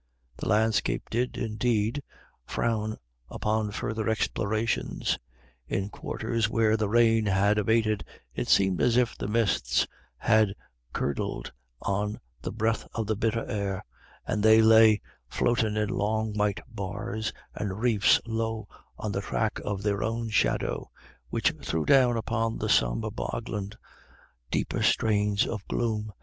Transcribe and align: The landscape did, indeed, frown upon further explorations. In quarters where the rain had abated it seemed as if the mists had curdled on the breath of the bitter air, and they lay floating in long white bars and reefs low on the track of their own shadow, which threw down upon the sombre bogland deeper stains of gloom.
The 0.37 0.47
landscape 0.47 1.11
did, 1.11 1.37
indeed, 1.37 2.01
frown 2.47 2.97
upon 3.29 3.69
further 3.69 4.09
explorations. 4.09 5.19
In 5.67 5.89
quarters 5.89 6.49
where 6.49 6.75
the 6.75 6.89
rain 6.89 7.27
had 7.27 7.59
abated 7.59 8.03
it 8.33 8.47
seemed 8.47 8.81
as 8.81 8.97
if 8.97 9.15
the 9.15 9.27
mists 9.27 9.85
had 10.17 10.55
curdled 10.91 11.51
on 11.83 12.19
the 12.41 12.51
breath 12.51 12.87
of 12.95 13.05
the 13.05 13.15
bitter 13.15 13.45
air, 13.45 13.85
and 14.25 14.41
they 14.41 14.59
lay 14.63 14.99
floating 15.29 15.77
in 15.77 15.89
long 15.89 16.33
white 16.35 16.61
bars 16.67 17.31
and 17.53 17.79
reefs 17.79 18.19
low 18.25 18.67
on 18.97 19.11
the 19.11 19.21
track 19.21 19.59
of 19.63 19.83
their 19.83 20.01
own 20.01 20.29
shadow, 20.31 20.89
which 21.29 21.53
threw 21.61 21.85
down 21.85 22.17
upon 22.17 22.57
the 22.57 22.69
sombre 22.69 23.11
bogland 23.11 23.75
deeper 24.49 24.81
stains 24.81 25.45
of 25.45 25.63
gloom. 25.67 26.11